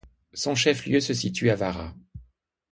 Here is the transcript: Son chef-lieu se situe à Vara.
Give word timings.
Son 0.33 0.55
chef-lieu 0.55 0.99
se 0.99 1.13
situe 1.13 1.51
à 1.51 1.55
Vara. 1.55 1.93